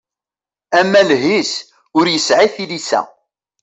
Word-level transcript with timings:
Amaleh-is 0.79 1.51
ur 1.99 2.05
yesɛi 2.09 2.47
tilisa. 2.55 3.01